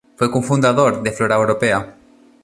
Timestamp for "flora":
1.11-1.35